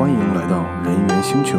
[0.00, 1.58] 欢迎来到人猿星球。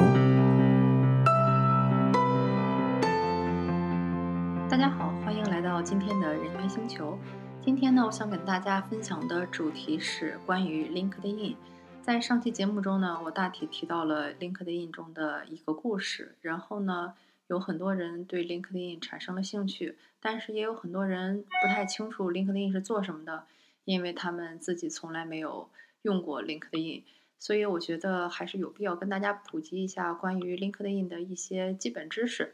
[4.67, 7.19] 大家好，欢迎来到今天的人猿星球。
[7.61, 11.55] 今天呢，我想跟大家分享的主题是关于 LinkedIn。
[12.01, 17.13] 在上期节目中呢，我大体提到了 LinkedIn 中的一个故事，然后呢，
[17.45, 23.43] 有很多人对 LinkedIn 产生了兴趣，但是也有很多人不太清楚 LinkedIn 是做什么的，
[23.85, 25.69] 因为他们自己从来没有
[26.01, 27.03] 用过 LinkedIn。
[27.41, 32.53] 所以我觉得还是有必要跟大家普及一下关于 LinkedIn 的一些基本知识。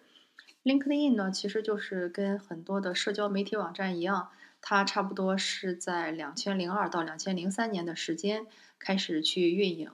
[0.63, 4.29] LinkedIn 呢，其实就是跟很多的社交媒体网站一样，
[4.61, 8.47] 它差不多是在两千零二到两千零三年的时间
[8.79, 9.91] 开始去运营。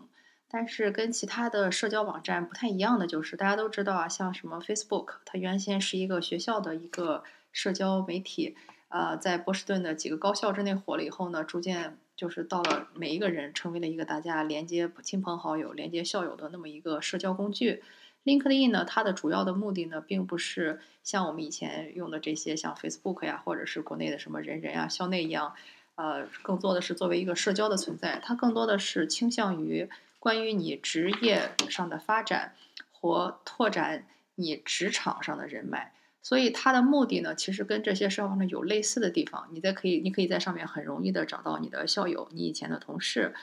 [0.47, 8.55] 但是跟其他的社交网站不太一样的就是，大家都知道啊，像什么 Facebook，它原先是一个学校的一个社交媒体，
[8.89, 11.97] 呃，在波士顿的几个高校之内火了以后呢，逐渐。
[12.15, 17.83] 就是到了每一个人成为了一个大家连接亲朋好友、连接校友的那么一个社交工具。
[18.23, 25.53] LinkedIn 呢，它的主要的目的呢，并不是像我们以前用的这些像 Facebook 呀，或者是国内的什么人人啊、校内一样，
[25.95, 28.21] 呃，更多的是作为一个社交的存在。
[28.23, 29.89] 它更多的是倾向于
[30.19, 32.55] 关于你职业上的发展
[32.93, 35.93] 或拓展你职场上的人脉。
[36.23, 39.49] 所以它的目的呢，其实跟这些社交网站有类似的地方。
[39.51, 43.33] 你在可以，你可以在上面很容易的找到你的校友、你以前的同事，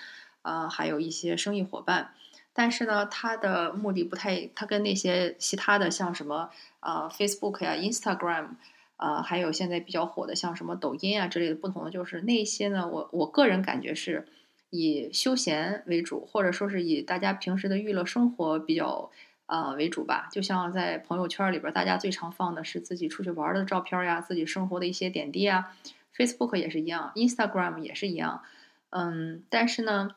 [0.41, 2.15] 呃，还有一些生意伙伴。
[2.55, 6.49] 但是呢，它的目的不太，它跟那些其他的像什么
[6.81, 8.49] 呃 Facebook 呀、Instagram，
[8.97, 14.27] 呃，还有现在比较火的像什么抖音啊之类的不同的，就是那些呢，我我个人感觉是
[14.71, 19.11] 以休闲为主，或者说是以大家平时的娱乐生活比较。
[19.51, 25.77] 呃为主吧，就像在朋友圈里边，大家最常放的是自己出去玩的照片呀，自己生活的一些点滴啊。
[26.17, 28.43] Facebook 也是一样，Instagram 也是一样。
[28.91, 30.11] 嗯，但是呢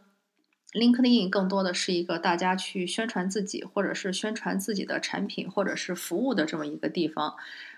[0.74, 7.36] ，LinkedIn 更多的是一个大家去宣传自己，或者是宣传自己的产品或者是服务的这么一个地方。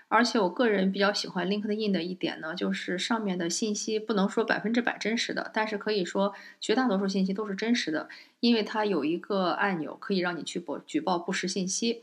[0.08, 8.08] 而且我个人比较喜欢 LinkedIn 的一点呢，就是上面的信息不能说百分之百真实的，但是可以说绝大多数信息都是真实的，
[8.38, 12.02] 因为它有一个按钮可以让你去报举报不实信息。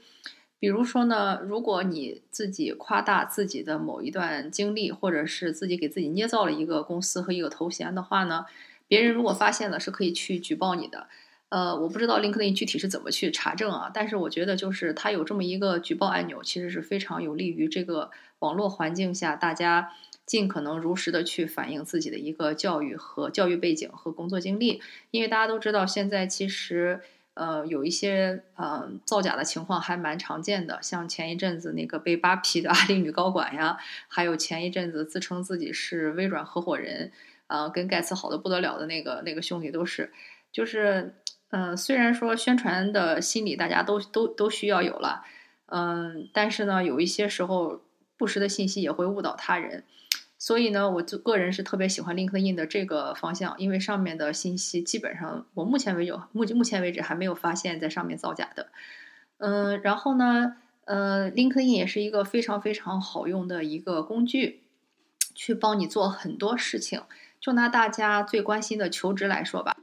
[0.59, 8.45] 比如说呢，如果你自己夸大自己的某一段经历，或者是自己给自己捏造了一个公司和一个头衔的话呢，
[8.87, 11.07] 别人如果发现了是可以去举报你的。
[11.53, 18.09] 呃，我不知道 LinkedIn 具体是怎么去查证啊，但是我觉得就是它有这么一个举报按钮，其实是非常有利于这个
[18.39, 19.91] 网络环境下大家
[20.25, 24.81] 尽可能如实的去反映自己的一个教育和教育背景和工作经历，
[25.11, 27.01] 因为大家都知道现在其实
[27.35, 33.77] 呃有一些呃造假的情况还蛮常见的，像前一阵子那个被扒皮的阿里女高管呀，
[34.07, 37.11] 还有前一阵子自称自己是微软合伙人，
[37.45, 40.11] 呃跟盖茨好的不得了的那个那个兄弟都是，
[40.51, 41.13] 就是。
[41.55, 45.23] 嗯，虽然说宣传的心理大家都都都需要有了，
[45.67, 47.83] 嗯，但是呢，有一些时候
[48.17, 49.83] 不实的信息也会误导他人，
[50.39, 58.69] 所以呢，我就个人是特别喜欢 LinkedIn 的这个方向，因为上面的信息基本上我目前为止目目前为止还没有发现在上面造假的，
[59.37, 64.63] 嗯，然后呢，呃，LinkedIn 也是一个非常非常好用的一个工具，
[65.35, 67.03] 去帮你做很多事情。
[67.39, 69.77] 就拿大家最关心的求职来说吧。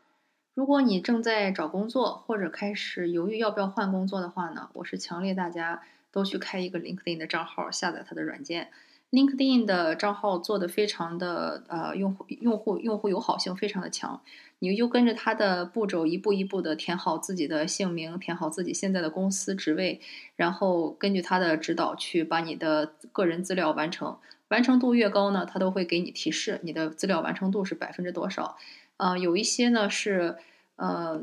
[0.60, 5.80] 如果你正在找工作，或者开始犹豫要不要换工作的话呢，我是强烈大家
[6.12, 8.68] 都去开一个 LinkedIn 的账号，下载它的软件。
[9.10, 14.20] LinkedIn 的账号做的非常的呃用户用户用户友好性非常的强，
[14.58, 19.98] 你就跟着它的步骤一步一步的填好自己的姓名，填好自己现在的公司职位，
[20.36, 24.18] 然后根据它的指导去把你的个人资料完成，
[24.48, 28.58] 完成度越高呢，它都会给你提示你的资料完成度是百分之多少。
[28.98, 30.36] 呃，有一些呢是。
[30.80, 31.22] 呃，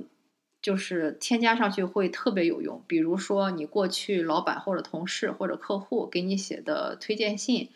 [0.62, 2.84] 就是添加上去会特别有用。
[2.85, 7.69] 比如说，你过去老板或者同事或者客户给你写的推荐信，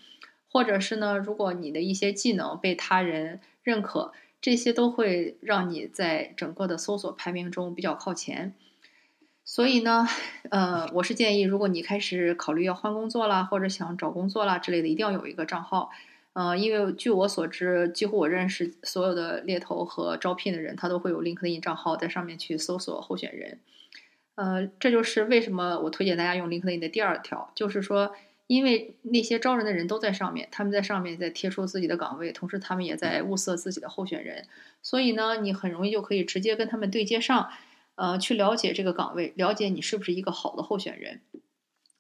[0.48, 8.54] 或者是呢，如果你的一些技能被他人认可，这些都会让你在整个的搜索排名中比较靠前。
[9.44, 10.08] 所以呢，
[10.52, 15.90] 呃，我是建议，如果你开始考虑要换工作啦，或者想找工作啦之类的，一定要有一个账号。
[16.34, 23.60] 呃，因为据我所知，几乎我认识所有的猎头和招聘的人，他都会有 LinkedIn 账号，在上面去搜索候选人。
[24.36, 28.16] 呃，这就是为什么我推荐大家用 LinkedIn 的第二条，就是说，
[28.48, 34.48] 因为那些招人的人都在上面，他们在上面在贴出自己的岗位，同时他们也在物色自己的候选人，
[34.82, 37.50] 所以呢，你很容易就可以直接跟他们对接上，
[37.96, 41.20] 呃，去了解这个岗位，了解你是不是一个好的候选人。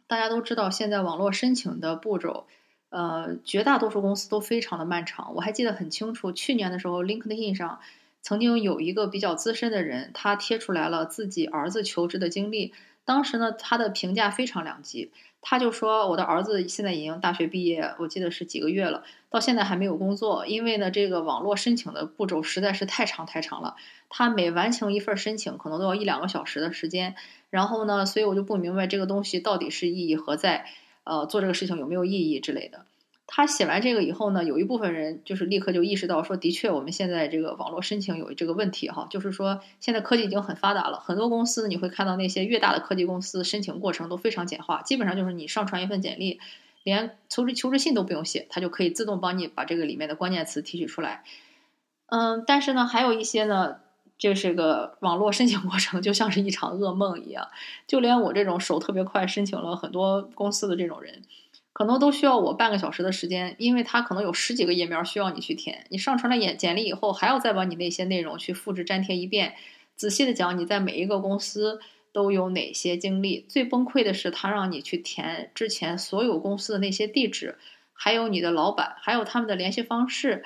[0.07, 2.47] 大家都知道，现在网络申请的步骤。
[2.91, 5.33] 呃，绝大多数公司都非常的漫长。
[5.33, 7.79] 我还记得很清楚，去年的时候，LinkedIn 上
[8.21, 12.73] 曾经有一个比较资深的人，他贴出来了自己儿子求职的经历。
[13.05, 15.11] 当时呢，他的评价非常两极。
[15.43, 20.45] 他就说：“我的儿子现在已经大学毕业，我记得是几个月了，到现在还没有工作。
[20.45, 23.75] 因为呢，这个网络申请的步骤实在是太长太长了。
[24.07, 27.15] 他每完成一份申请，可能都要一两个小时的时间。
[27.49, 30.67] 然后呢，所以我就不明白这个东西到底是意义何在，
[31.03, 32.85] 呃，做这个事情有没有意义之类的。”
[33.33, 46.41] 他写完这个以后呢，有一部分人就是立刻就意识到说，的确我们现在这个网络申请有这个问题哈，就是说现在科技已经很发达了，很多公司你会看到那些越大的科技公司申请过程都非常简化，基本上就是你上传一份简历，
[46.83, 51.23] 连求职求职信都不用写，它就可以自动帮你把这个里面的关键词提取出来。
[52.07, 53.77] 嗯，但是呢，还有一些呢，
[54.21, 57.47] 这是个网络申请过程就像是一场噩梦一样，
[57.87, 61.23] 就连我这种手特别快申请了很多公司的这种人。
[61.73, 65.87] 可能都需要我半个小时的时间，因为他可能有十几个页面需要你去填。
[65.89, 69.55] 你上传了简简历以后，还要再把你那些内容去复制粘贴一遍，
[69.95, 71.79] 仔细的讲你在每一个公司
[72.13, 73.43] 都有哪些经历。
[73.49, 77.57] 最崩溃的是，他让你去填之前所有公司的那些地址，
[77.91, 80.43] 还有你的老板，还有他们的联系方式。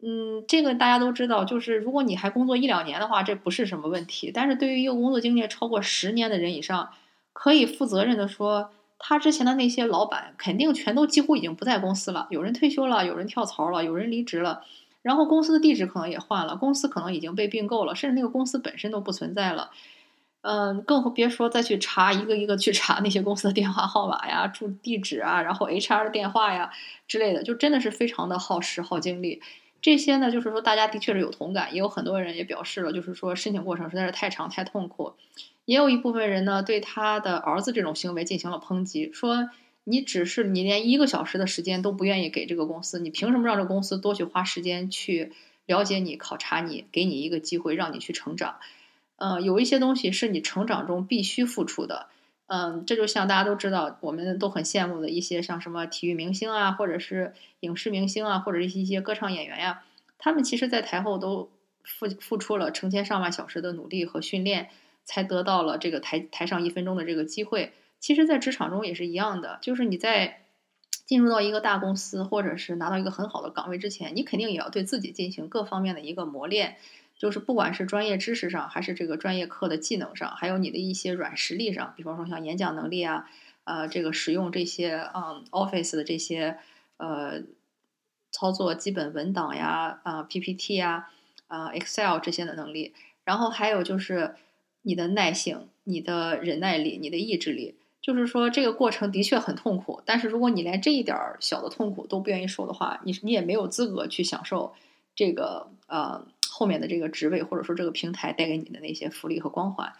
[0.00, 4.30] 嗯，这个大家都知道，就是如果你还工作一两年的话，这不是什么问题。
[4.32, 6.90] 但是对于一个工作经历超过十年的人以上，
[7.32, 8.70] 可以负责任的说。
[9.00, 14.64] 他之前的那些老板肯定全都几乎已经不在公司了，有人退休了，有人跳槽了，有人离职了，
[15.02, 19.70] 然后公司的地址可能也换了，公司可能已经被并购了，甚至那个公司本身都不存在了。
[20.40, 26.72] 嗯，更别说再去查一个一个去查那些公司的电话号码呀、住地址啊，然后 HR 的电话呀
[27.06, 29.40] 之类的，就真的是非常的耗时耗精力。
[29.80, 35.14] 这些呢，就是说大家的确是有同感，也有很多人也表示了，就是说申请过程实在是太长太痛苦。
[35.64, 39.50] 也有一部分人呢，对他的儿子这种行为进行了抨击，说
[39.84, 45.32] 你只是你连一个小时的时间都不愿意给这个公司，你凭什么让这个公司多去花时间去
[45.66, 48.56] 了解你、考察你，给你一个机会让你去成长？
[49.16, 52.08] 嗯，有一些东西是你成长中必须付出的。
[52.48, 59.84] 嗯，这就像大家都知道，我们都很羡慕的一些像什么体育明星啊，或者是影视明星啊，或者是一些歌唱演员呀，
[60.18, 61.48] 他们其实在台后都
[61.82, 64.68] 付付出了成千上万小时的努力和训练。
[65.10, 67.72] 才得到了这个台台上一分钟的这个机会。
[67.98, 70.42] 其实，在职场中也是一样的，就是你在
[71.06, 76.76] 进入到一个大公司，或者是拿到一个很好的岗位之前，你肯定也要对自己进行各方面的一个磨练。
[77.18, 83.28] 就是不管是专业知识上，还是这个专业课的技能上，还有你的一些软实力上，比方说像演讲能力啊，
[83.64, 86.58] 呃，这个使用这些嗯 Office 的这些
[86.96, 87.42] 呃
[88.30, 91.10] 操作基本文档呀，啊 PPT 呀，
[91.48, 92.94] 啊 Excel 这些的能力。
[93.24, 94.36] 然后还有就是。
[94.82, 100.00] 你的耐性、你的忍耐力、你的意志力，就是说这个过程的确很痛苦。
[100.06, 104.72] 但是如果你连这一点小的痛苦都不愿意受的话，你你也没有资格去享受
[105.14, 106.24] 这个呃
[106.58, 109.92] 后面的这个职位或者说这个平台带给你的那些福利和光环。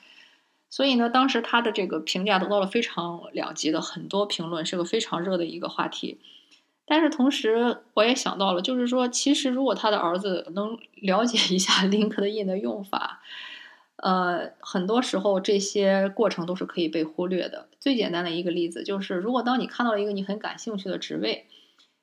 [0.68, 6.18] 所以呢，当时他的这个评价得到了非常两极的很多评论，是个非常热的一个话题。
[6.84, 13.22] 但是同时，我也想到了，就是说，其实如果他的儿子能了解一下 LinkedIn 的用法。
[14.00, 17.68] 呃，很多时候这些过程都是可以被忽略的。
[17.80, 21.46] 最简单的一个例子就是，如果当你看到了一个你很感兴趣的职位，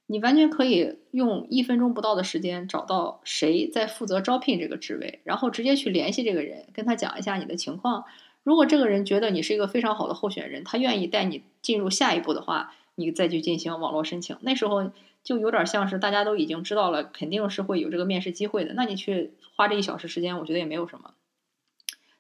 [0.08, 8.06] 你完全可以用一分钟不到的时间找到谁在负责招聘这个职位，然后直接去联系这个人，跟他讲一下你的情况。
[8.44, 14.38] 如果这个人觉得你是一个非常好的候选人，他愿意带你进入下一步的话，你再去进行网络申请。
[14.42, 14.92] 那时候
[15.24, 18.76] 就有点像是大家都已经知道了，肯定是会有这个面试机会的。
[18.76, 21.16] 那你去花这一小时时间，我觉得也没有什么。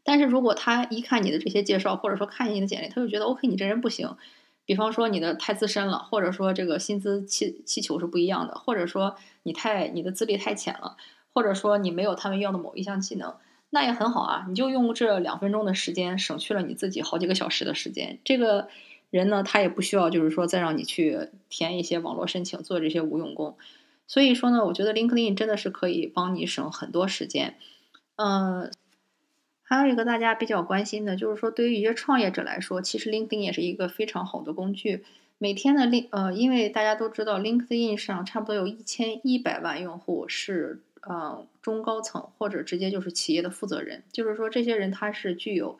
[0.03, 4.17] 但是如果他一看你的这些介绍，或者说看你的简历，他就觉得 OK，你这人不行。
[4.65, 10.97] 比方说你的太资深了，或者说这个薪资气气球是不一样的，或者说你太你的资历太浅了，
[11.33, 13.35] 或者说你没有他们要的某一项技能，
[13.69, 14.45] 那也很好啊。
[14.47, 18.19] 你就用这两分钟的时间，省去了你自己好几个小时的时间。
[18.23, 18.67] 这个
[19.11, 23.57] 人呢，他也不需要就是说再让你去填一些网络申请，做这些无用功。
[24.07, 27.57] 所以说呢，我觉得 LinkedIn 真的是可以帮你省很多时间。
[28.15, 28.71] 嗯。
[29.67, 35.03] 还有一个大家比较关心的，就是说对于一些创业者来说，其实 LinkedIn 也是一个非常好的工具。
[35.39, 45.77] 每天的 Link 呃，因为大家都知道 LinkedIn 上差不多有一千一百万用户是呃中高层或者直接就是企业的负责人，就是说这些人他是具有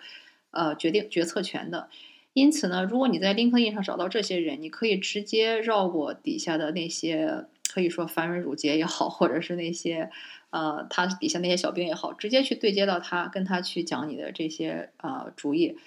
[0.49, 1.87] 呃决定决策权的。
[2.33, 10.09] 因此呢，如果你在 LinkedIn 上找到这些人，你可以直接绕过底下的那些可以说繁文缛节也好，或者是那些。
[10.51, 15.77] 呃，他底下那些小兵也好，直接去对接到他，跟他去讲你的这些呃主意，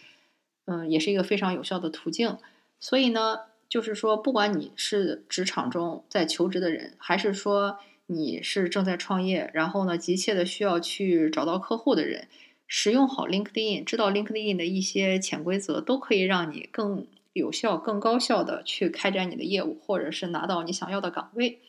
[0.67, 2.37] 嗯，也是一个非常有效的途径。
[2.79, 12.29] 所以呢，就是说，不管你是职场中在求职的人，还是说你是正在创业，然后呢急切的需要去找到客户的人，
[12.67, 21.61] 使用好 LinkedIn，知道 LinkedIn 的一些潜规则，都可以让你更有效、更高效的去开展你的业务，或者是拿到你想要的岗位。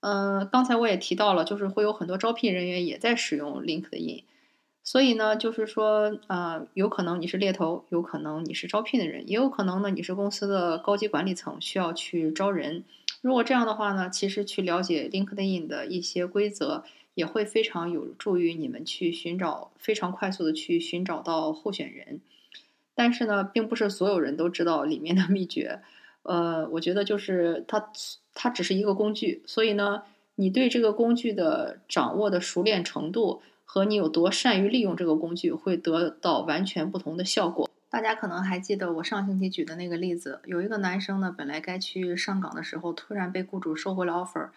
[0.00, 4.24] 嗯，刚才我也提到了，就是会有很多招聘人员也在使用 LinkedIn。
[4.84, 12.84] 所以呢，就是说，呃，有可能你是猎头，有可能你是招聘的人，也有可能呢你是公司的高级管理层需要去招人。
[13.20, 16.82] 如果这样的话呢，其实去了解 LinkedIn 的一些规则，
[17.14, 22.20] 也会非常有助于你们去寻找非常快速的去寻找到候选人。
[22.94, 25.80] 但是呢，并不是所有人都知道里面的秘诀。
[26.22, 27.90] 呃，我觉得就是它，
[28.34, 30.02] 它只是一个工具，所以呢，
[30.34, 33.42] 你对这个工具的掌握的熟练程度。
[33.64, 37.70] 和你有多善于利用这个工具，会得到完全不同的效果。
[37.88, 44.50] 大家可能还记得我上星期举的那个例子，有一个男生呢，本来该去上岗的时候，突然被雇主收回了 offer，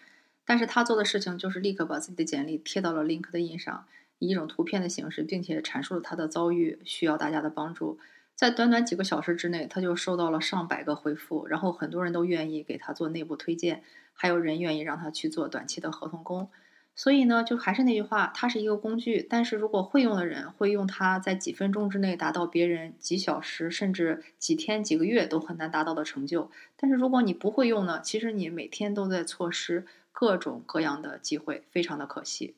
[0.44, 3.86] 但是他做的事情就是立刻把自己的简历贴到了 LinkedIn 上，
[4.18, 7.98] 以一种图片的形式，并且阐述了他的遭遇，需要大家的帮助。
[8.36, 16.48] 在短短几个小时之内，他就收到了上百个回复，然后很多人都愿意给他做内部推荐，还有人愿意让他去做短期的合同工。
[16.94, 19.26] 所以呢，就还是那句话，它是一个工具。
[19.28, 26.50] 但是如果会用的人会用它，在几分钟之内达到别人几小时甚至几天、几个月都很难达到的成就。
[26.76, 32.54] 但是如果你不会用呢，其实你每天都在错失各种各样的机会，非常的可惜。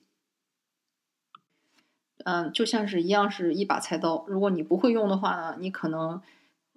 [2.24, 6.20] 嗯，就像是一样是一把菜刀，如果你不会用的话呢，你可能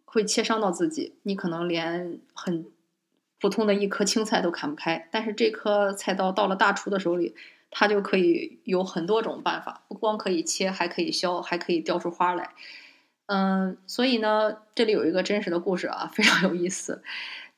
[0.06, 2.66] 会切伤到自己，你可能连很。
[3.44, 7.34] 普通的一颗青菜都砍不开，但是这颗菜刀到了大厨的手里，
[7.72, 12.52] 他就可以有很多种办法，不光可以切，还可以削，还可以雕出花来。
[13.26, 17.02] 嗯，所以呢，这里有一个真实的故事啊， 非常有意思。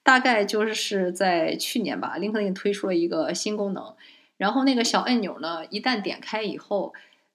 [0.04, 3.94] 大概就是在去年吧，LinkedIn 推出了一个新功能，
[4.38, 6.94] 然后那个小按钮呢，一旦点开以后，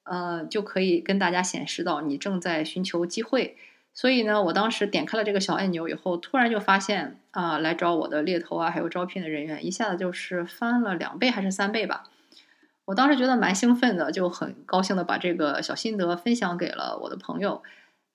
[0.08, 3.56] 呃，就可以跟大家显示到你正在寻求机会。
[3.94, 12.04] 所以呢，我当时点开了这个小按钮以后，突然就发现啊，来找我的猎头啊，还有招聘的人员，一下子就是翻了两倍还是三倍吧。
[12.84, 17.62] 我当时觉得蛮兴奋的，就很高兴的把这个小心得分享给了我的朋友。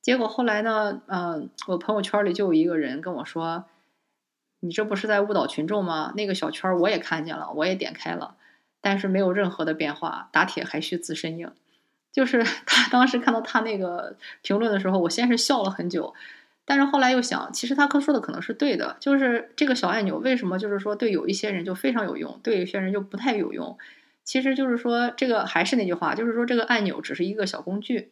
[0.02, 3.66] 结果后来呢，嗯，我朋友圈里就有一个人跟我说
[4.62, 6.14] ：“你这不是在误导群众吗？
[6.16, 8.36] 那个小圈我也看见了，我也点开了，
[8.80, 11.52] 但是没有任何的变化，打铁还需自身硬。”
[12.14, 16.14] 就是 他当时看到他那个评论的时候，我先是笑了很久，
[16.64, 18.96] 但是后来又想，其实他哥说的可能是对的。
[19.00, 23.78] 就是这个小按钮为什么就是说对有一些人就非常有用，对有些人就不太有用？
[24.24, 28.12] 其实就是说这个还是那句话，就是说这个按钮只是一个小工具，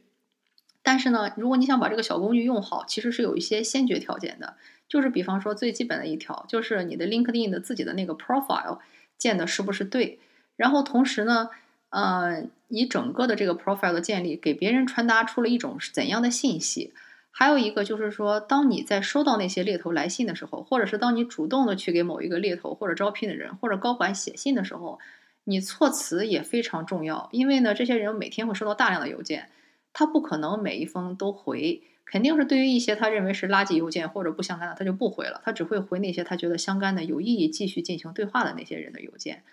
[0.81, 4.55] 但是呢，如果你想把这个小工具用好，其实是有一些先决条件的。
[4.89, 8.79] 就是比方说最基本的一条，就是你的 LinkedIn 的自己的那个 profile
[9.17, 10.19] 建的是不是对，
[10.55, 11.51] 然后同时呢。
[11.91, 16.93] 呃，你整个的这个 profile 的建立，给别人传达出了一种怎样的信息？
[17.29, 24.99] 还有一个就是说，当你在收到那些猎头来信的时候，或者是当你主动的去给某一个猎头或者招聘的人或者高管写信的时候，
[25.45, 27.29] 你措辞也非常重要。
[27.31, 29.49] 因为呢，这些人每天会收到大量的邮件，
[29.93, 39.43] 他不可能每一封都回，肯定是对于一些他认为是垃圾邮件或者不相干的，他就不回了，他只会回那些他觉得相干的、有意义继续进行对话的那些人的邮件。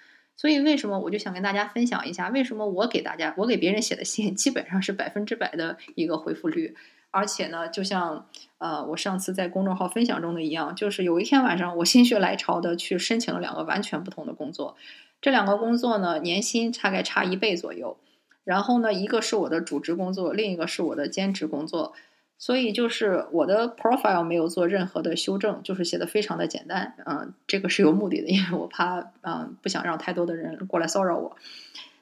[0.40, 6.76] 所以，为什么我就想跟大家分享一下，为什么我给大家，我给别人写的信基本上是百分之百的一个回复率，
[7.10, 8.28] 而且呢，就像
[8.58, 14.76] 呃我上次在公众号分享中的一样，就是有一天晚上，我心血来潮的去申请了两个完全不同的工作，
[15.20, 17.98] 这两个工作呢，年薪大概差一倍左右，
[18.44, 21.94] 然后呢，一个是我的主职工作，另一个是我的兼职工作。
[22.40, 31.36] 所以就是我的 profile 没有做任何的修正，就是写的非常的简单，嗯，这个是有目的的，因为我怕，嗯，不想让太多的人过来骚扰我。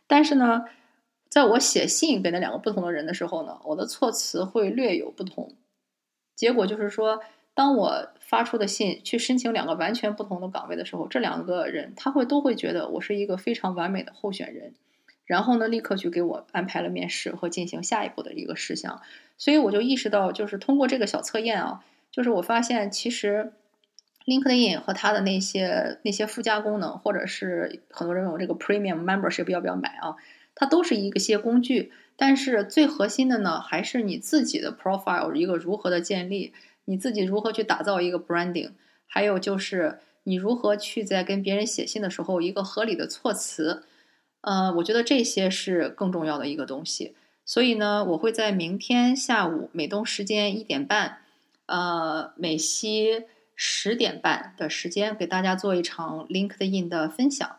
[0.07, 0.67] 但是呢，
[1.31, 5.55] 在我写信给那两个不同的人的时候呢，我的措辞会略有不同。
[6.35, 7.21] 结果就是说，
[7.55, 14.75] 当我发出的信去申请两个完全不同的岗位的时候，这两个人他会都会觉得我是一个非常完美的候选人。
[15.25, 19.01] 然后呢，立刻去给我安排了面试和进行下一步的一个事项，
[19.39, 23.53] 所以我就意识到，就是通过这个小测验啊，就是我发现其实
[24.27, 30.17] ，LinkedIn 和它的那些那些附加功能，或者是很多人有这个 Premium Membership 要不要买啊，
[30.55, 36.53] 它都是一个些工具，但是最核心的呢，还是你自己的 Profile 一个如何的建立，
[36.87, 38.71] 你自己如何去打造一个 Branding，
[39.07, 43.85] 还有就是你如何去在跟别人写信的时候一个合理的措辞。
[44.41, 47.15] 呃，我觉得这些是更重要的一个东西，
[47.47, 51.19] 所以呢，我会在明天下午美东时间一点半，
[51.67, 53.25] 呃，美西
[53.55, 57.57] 十点半的时间给大家做一场 LinkedIn 的分享。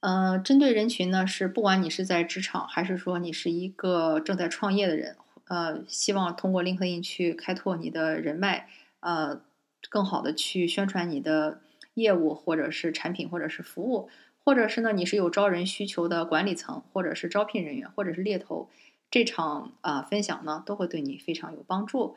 [0.00, 5.16] 呃，针对人群呢是不管你是在职场，还是说你是一个正在创业的人，
[5.48, 8.68] 呃，希望通过 LinkedIn 去开拓你的人脉，
[9.00, 9.42] 呃，
[9.90, 11.60] 更好的去宣传你的
[11.94, 14.08] 业务或者是产品或者是服务，
[14.44, 18.68] 或者是呢你是有招人需求的管理层，或者是招聘人员，或者是猎头，
[19.10, 22.16] 这场啊分享呢都会对你非常有帮助。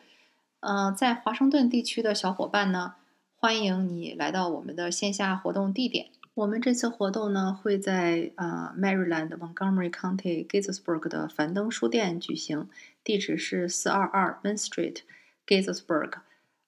[0.62, 2.96] 呃，在华盛顿地区的小伙伴呢，
[3.38, 6.10] 欢迎你来到我们的线下活动地点。
[6.34, 12.70] 我们这次活动呢，会在呃 Maryland Montgomery County Gettysburg 的樊登书店举行，
[13.04, 14.98] 地址是四二二 Main Street
[15.46, 16.14] Gettysburg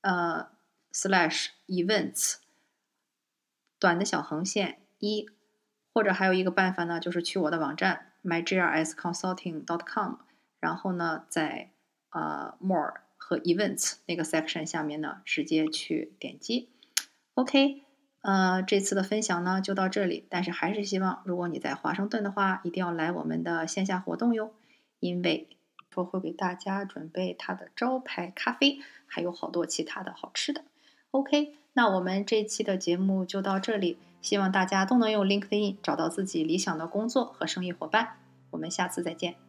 [0.00, 0.48] 呃
[0.90, 2.36] ，slash events，
[3.78, 5.28] 短的小横线一。
[5.92, 10.14] 或者还有一个办法呢，就是去我的网站 mygrsconsulting.dot.com，
[10.58, 11.68] 然后呢，在
[12.08, 16.70] 呃 more 和 events 那个 section 下面呢，直接去点击。
[17.34, 17.82] OK，
[18.22, 24.54] 呃，这次的分享呢就到这里，但是还是希望如果你在华盛顿的话，一定要来我们的线下活动哟，
[25.00, 25.48] 因为
[25.94, 30.64] 我会给大家准备他的招牌咖啡，还有好多其他的好吃的。
[31.10, 33.98] OK，那我们这期的节目就到这里。
[34.20, 38.18] 希望大家都能用 LinkedIn 找到自己理想的工作和生意伙伴。
[38.50, 39.47] 我们下次再见。